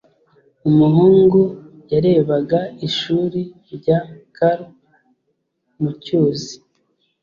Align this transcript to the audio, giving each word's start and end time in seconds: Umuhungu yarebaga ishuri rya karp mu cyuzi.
Umuhungu 0.69 1.41
yarebaga 1.91 2.59
ishuri 2.87 3.41
rya 3.75 3.99
karp 4.37 4.63
mu 5.81 5.91
cyuzi. 6.03 6.55